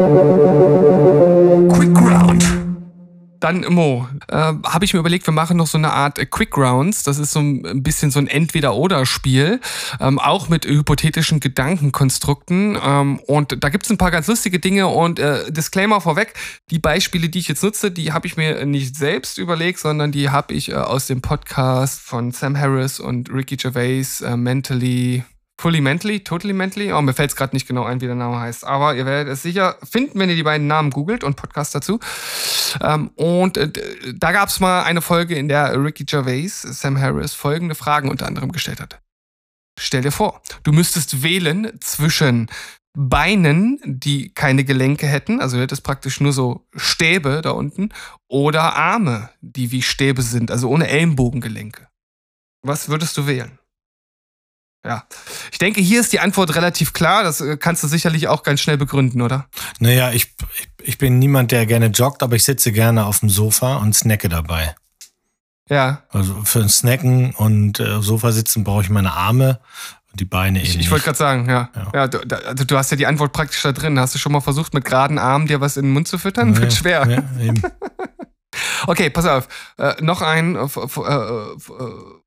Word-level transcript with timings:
Quick 0.00 1.94
Round. 2.00 2.42
Dann 3.38 3.66
Mo, 3.68 4.08
äh, 4.28 4.34
habe 4.36 4.84
ich 4.84 4.94
mir 4.94 5.00
überlegt, 5.00 5.26
wir 5.26 5.32
machen 5.32 5.58
noch 5.58 5.66
so 5.66 5.76
eine 5.76 5.92
Art 5.92 6.18
äh, 6.18 6.24
Quick 6.24 6.56
Rounds. 6.56 7.02
Das 7.02 7.18
ist 7.18 7.32
so 7.32 7.40
ein 7.40 7.82
bisschen 7.82 8.10
so 8.10 8.18
ein 8.18 8.26
Entweder-Oder-Spiel, 8.26 9.60
ähm, 10.00 10.18
auch 10.18 10.48
mit 10.48 10.64
hypothetischen 10.64 11.40
Gedankenkonstrukten. 11.40 12.78
Ähm, 12.82 13.18
und 13.26 13.62
da 13.62 13.68
gibt 13.68 13.84
es 13.84 13.90
ein 13.90 13.98
paar 13.98 14.10
ganz 14.10 14.26
lustige 14.26 14.58
Dinge. 14.58 14.88
Und 14.88 15.18
äh, 15.18 15.52
Disclaimer 15.52 16.00
vorweg: 16.00 16.32
Die 16.70 16.78
Beispiele, 16.78 17.28
die 17.28 17.40
ich 17.40 17.48
jetzt 17.48 17.62
nutze, 17.62 17.90
die 17.90 18.12
habe 18.14 18.26
ich 18.26 18.38
mir 18.38 18.64
nicht 18.64 18.96
selbst 18.96 19.36
überlegt, 19.36 19.80
sondern 19.80 20.12
die 20.12 20.30
habe 20.30 20.54
ich 20.54 20.70
äh, 20.70 20.76
aus 20.76 21.08
dem 21.08 21.20
Podcast 21.20 22.00
von 22.00 22.32
Sam 22.32 22.58
Harris 22.58 23.00
und 23.00 23.30
Ricky 23.30 23.56
Gervais, 23.56 24.22
äh, 24.22 24.38
Mentally 24.38 25.24
Fully 25.60 25.82
Mentally, 25.82 26.20
Totally 26.20 26.54
Mentally. 26.54 26.90
Oh, 26.90 27.02
mir 27.02 27.12
fällt 27.12 27.30
es 27.30 27.36
gerade 27.36 27.54
nicht 27.54 27.68
genau 27.68 27.84
ein, 27.84 28.00
wie 28.00 28.06
der 28.06 28.14
Name 28.14 28.40
heißt. 28.40 28.64
Aber 28.64 28.94
ihr 28.94 29.04
werdet 29.04 29.30
es 29.30 29.42
sicher 29.42 29.76
finden, 29.82 30.18
wenn 30.18 30.30
ihr 30.30 30.36
die 30.36 30.42
beiden 30.42 30.66
Namen 30.66 30.88
googelt 30.90 31.22
und 31.22 31.36
Podcast 31.36 31.74
dazu. 31.74 32.00
Ähm, 32.80 33.10
und 33.14 33.58
äh, 33.58 33.70
da 34.14 34.32
gab 34.32 34.48
es 34.48 34.58
mal 34.58 34.84
eine 34.84 35.02
Folge, 35.02 35.34
in 35.34 35.48
der 35.48 35.74
Ricky 35.84 36.04
Gervais, 36.04 36.62
Sam 36.62 36.98
Harris, 36.98 37.34
folgende 37.34 37.74
Fragen 37.74 38.08
unter 38.08 38.26
anderem 38.26 38.52
gestellt 38.52 38.80
hat. 38.80 39.02
Stell 39.78 40.00
dir 40.00 40.12
vor, 40.12 40.40
du 40.62 40.72
müsstest 40.72 41.22
wählen 41.22 41.70
zwischen 41.80 42.50
Beinen, 42.96 43.78
die 43.84 44.32
keine 44.32 44.64
Gelenke 44.64 45.06
hätten, 45.06 45.40
also 45.40 45.58
hättest 45.58 45.84
praktisch 45.84 46.20
nur 46.20 46.32
so 46.32 46.66
Stäbe 46.74 47.42
da 47.42 47.50
unten, 47.50 47.90
oder 48.28 48.76
Arme, 48.76 49.28
die 49.42 49.72
wie 49.72 49.82
Stäbe 49.82 50.22
sind, 50.22 50.50
also 50.50 50.70
ohne 50.70 50.88
Ellenbogengelenke. 50.88 51.86
Was 52.62 52.88
würdest 52.88 53.16
du 53.18 53.26
wählen? 53.26 53.58
Ja. 54.84 55.04
Ich 55.52 55.58
denke, 55.58 55.80
hier 55.80 56.00
ist 56.00 56.12
die 56.12 56.20
Antwort 56.20 56.54
relativ 56.54 56.92
klar. 56.92 57.22
Das 57.22 57.40
äh, 57.40 57.56
kannst 57.58 57.82
du 57.82 57.88
sicherlich 57.88 58.28
auch 58.28 58.42
ganz 58.42 58.60
schnell 58.60 58.78
begründen, 58.78 59.20
oder? 59.20 59.46
Naja, 59.78 60.12
ich, 60.12 60.34
ich 60.82 60.96
bin 60.96 61.18
niemand, 61.18 61.52
der 61.52 61.66
gerne 61.66 61.86
joggt, 61.86 62.22
aber 62.22 62.36
ich 62.36 62.44
sitze 62.44 62.72
gerne 62.72 63.04
auf 63.04 63.20
dem 63.20 63.28
Sofa 63.28 63.76
und 63.76 63.94
snacke 63.94 64.28
dabei. 64.28 64.74
Ja. 65.68 66.02
Also 66.08 66.42
für 66.44 66.60
ein 66.60 66.68
Snacken 66.68 67.32
und 67.34 67.78
äh, 67.78 68.00
Sofa 68.00 68.32
sitzen 68.32 68.64
brauche 68.64 68.82
ich 68.82 68.90
meine 68.90 69.12
Arme 69.12 69.60
und 70.10 70.18
die 70.18 70.24
Beine 70.24 70.60
Ich, 70.62 70.72
eben. 70.72 70.80
ich 70.80 70.90
wollte 70.90 71.04
gerade 71.04 71.18
sagen, 71.18 71.48
ja. 71.48 71.70
Ja. 71.76 71.90
ja. 71.94 72.08
du, 72.08 72.18
also 72.18 72.64
du 72.64 72.76
hast 72.76 72.90
ja 72.90 72.96
die 72.96 73.06
Antwort 73.06 73.32
praktisch 73.32 73.62
da 73.62 73.72
drin. 73.72 73.98
Hast 74.00 74.14
du 74.14 74.18
schon 74.18 74.32
mal 74.32 74.40
versucht, 74.40 74.74
mit 74.74 74.84
geraden 74.84 75.18
Armen 75.18 75.46
dir 75.46 75.60
was 75.60 75.76
in 75.76 75.84
den 75.84 75.92
Mund 75.92 76.08
zu 76.08 76.18
füttern? 76.18 76.54
Ja, 76.54 76.60
Wird 76.60 76.72
schwer. 76.72 77.08
Ja, 77.08 77.42
eben. 77.42 77.62
Okay, 78.86 79.10
pass 79.10 79.26
auf. 79.26 79.48
Äh, 79.78 79.94
noch 80.02 80.22
ein 80.22 80.56
äh, 80.56 80.60
äh, 80.60 80.62
äh, 80.62 81.56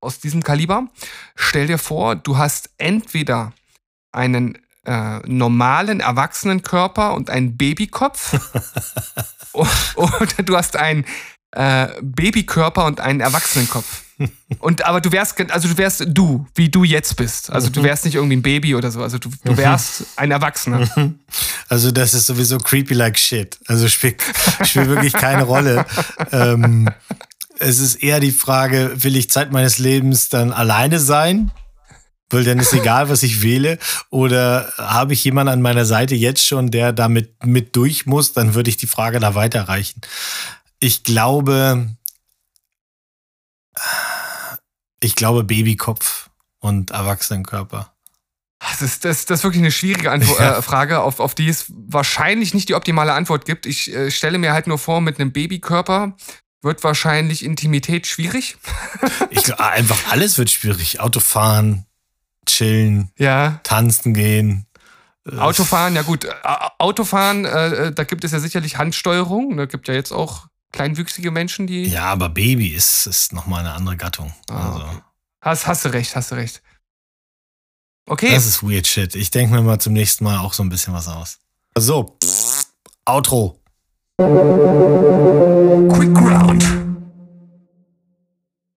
aus 0.00 0.20
diesem 0.20 0.42
Kaliber. 0.42 0.88
Stell 1.34 1.66
dir 1.66 1.78
vor, 1.78 2.16
du 2.16 2.38
hast 2.38 2.70
entweder 2.78 3.52
einen 4.12 4.58
äh, 4.84 5.18
normalen 5.26 6.00
Erwachsenenkörper 6.00 7.14
und 7.14 7.30
einen 7.30 7.56
Babykopf 7.56 8.34
oder 9.52 10.42
du 10.44 10.56
hast 10.56 10.76
einen 10.76 11.04
äh, 11.52 11.88
Babykörper 12.00 12.84
und 12.86 13.00
einen 13.00 13.20
Erwachsenenkopf. 13.20 14.04
Und 14.58 14.84
aber 14.84 15.00
du 15.00 15.12
wärst, 15.12 15.40
also 15.50 15.68
du 15.68 15.78
wärst 15.78 16.04
du, 16.06 16.46
wie 16.54 16.68
du 16.68 16.84
jetzt 16.84 17.16
bist. 17.16 17.50
Also 17.50 17.70
du 17.70 17.82
wärst 17.82 18.04
nicht 18.04 18.16
irgendwie 18.16 18.36
ein 18.36 18.42
Baby 18.42 18.74
oder 18.74 18.90
so. 18.90 19.02
Also 19.02 19.18
du, 19.18 19.30
du 19.44 19.56
wärst 19.56 20.06
ein 20.16 20.30
Erwachsener. 20.30 20.88
Also 21.70 21.92
das 21.92 22.14
ist 22.14 22.26
sowieso 22.26 22.58
creepy 22.58 22.94
like 22.94 23.16
shit. 23.16 23.56
Also 23.68 23.88
spielt 23.88 24.20
spielt 24.64 24.88
wirklich 24.88 25.12
keine 25.12 25.44
Rolle. 25.44 25.86
Ähm, 26.32 26.90
es 27.60 27.78
ist 27.78 28.02
eher 28.02 28.18
die 28.18 28.32
Frage, 28.32 28.90
will 28.96 29.16
ich 29.16 29.30
Zeit 29.30 29.52
meines 29.52 29.78
Lebens 29.78 30.28
dann 30.28 30.52
alleine 30.52 30.98
sein? 30.98 31.52
Weil 32.28 32.42
dann 32.42 32.58
ist 32.58 32.72
egal, 32.72 33.08
was 33.08 33.22
ich 33.22 33.42
wähle. 33.42 33.78
Oder 34.10 34.72
habe 34.78 35.12
ich 35.12 35.22
jemanden 35.22 35.52
an 35.52 35.62
meiner 35.62 35.84
Seite 35.84 36.16
jetzt 36.16 36.44
schon, 36.44 36.72
der 36.72 36.92
damit 36.92 37.44
mit 37.44 37.76
durch 37.76 38.04
muss? 38.04 38.32
Dann 38.32 38.54
würde 38.54 38.70
ich 38.70 38.76
die 38.76 38.86
Frage 38.88 39.20
da 39.20 39.36
weiterreichen. 39.36 40.00
Ich 40.80 41.04
glaube, 41.04 41.88
ich 45.00 45.14
glaube 45.14 45.44
Babykopf 45.44 46.30
und 46.58 46.90
Erwachsenenkörper. 46.90 47.92
Das 48.60 48.82
ist, 48.82 49.04
das, 49.06 49.24
das 49.24 49.40
ist 49.40 49.44
wirklich 49.44 49.62
eine 49.62 49.70
schwierige 49.72 50.10
Antwo 50.10 50.36
Ja. 50.38 50.58
äh, 50.58 50.62
Frage, 50.62 51.00
auf, 51.00 51.18
auf 51.18 51.34
die 51.34 51.48
es 51.48 51.66
wahrscheinlich 51.68 52.52
nicht 52.54 52.68
die 52.68 52.74
optimale 52.74 53.14
Antwort 53.14 53.46
gibt. 53.46 53.64
Ich 53.66 53.92
äh, 53.92 54.10
stelle 54.10 54.36
mir 54.38 54.52
halt 54.52 54.66
nur 54.66 54.78
vor, 54.78 55.00
mit 55.00 55.18
einem 55.18 55.32
Babykörper 55.32 56.14
wird 56.62 56.84
wahrscheinlich 56.84 57.42
Intimität 57.44 58.06
schwierig. 58.06 58.56
Ich 59.30 59.44
glaube, 59.44 59.64
einfach 59.64 60.10
alles 60.10 60.36
wird 60.38 60.50
schwierig. 60.50 61.00
Autofahren, 61.00 61.86
chillen, 62.46 63.10
Ja. 63.16 63.60
tanzen 63.62 64.12
gehen. 64.12 64.66
Äh, 65.26 65.36
Autofahren, 65.38 65.94
ja 65.94 66.02
gut. 66.02 66.26
Autofahren, 66.78 67.44
äh, 67.44 67.68
äh, 67.86 67.92
da 67.92 68.04
gibt 68.04 68.24
es 68.24 68.32
ja 68.32 68.40
sicherlich 68.40 68.76
Handsteuerung. 68.76 69.56
Da 69.56 69.66
gibt 69.66 69.88
ja 69.88 69.94
jetzt 69.94 70.12
auch 70.12 70.48
kleinwüchsige 70.72 71.30
Menschen, 71.30 71.66
die. 71.66 71.84
Ja, 71.84 72.04
aber 72.06 72.28
Baby 72.28 72.68
ist, 72.74 73.06
ist 73.06 73.32
nochmal 73.32 73.60
eine 73.60 73.72
andere 73.72 73.96
Gattung. 73.96 74.34
Ah, 74.50 74.72
Also, 74.72 74.84
okay. 74.84 74.98
Hast, 75.42 75.66
hast 75.66 75.84
du 75.84 75.88
recht, 75.92 76.14
hast 76.16 76.30
du 76.32 76.34
recht. 76.34 76.60
Okay. 78.06 78.34
das 78.34 78.46
ist 78.46 78.62
weird 78.62 78.86
shit. 78.86 79.14
Ich 79.14 79.30
denke 79.30 79.54
mir 79.54 79.62
mal 79.62 79.78
zum 79.78 79.92
nächsten 79.92 80.24
Mal 80.24 80.38
auch 80.38 80.52
so 80.52 80.62
ein 80.62 80.68
bisschen 80.68 80.92
was 80.94 81.08
aus. 81.08 81.38
So, 81.78 82.16
Outro. 83.04 83.60
Quick 84.18 86.16
Round. 86.18 86.89